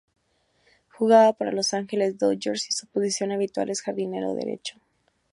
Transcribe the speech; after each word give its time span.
Jugaba 0.97 1.31
para 1.33 1.51
Los 1.51 1.75
Angeles 1.75 2.17
Dodgers 2.17 2.67
y 2.67 2.71
su 2.71 2.87
posición 2.87 3.31
habitual 3.33 3.69
es 3.69 3.83
jardinero 3.83 4.33
derecho. 4.33 4.77